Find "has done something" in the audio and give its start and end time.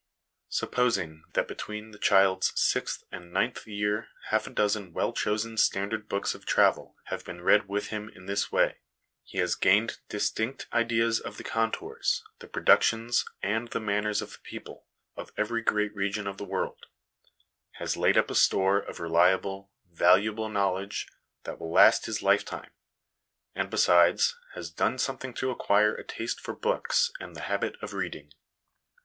24.55-25.31